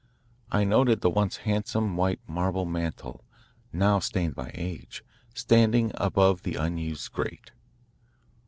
I 0.51 0.63
noted 0.63 1.01
the 1.01 1.11
once 1.11 1.37
handsome 1.45 1.95
white 1.95 2.21
marble 2.27 2.65
mantel, 2.65 3.23
now 3.71 3.99
stained 3.99 4.33
by 4.33 4.49
age, 4.55 5.03
standing 5.35 5.91
above 5.93 6.41
the 6.41 6.55
unused 6.55 7.11
grate. 7.11 7.51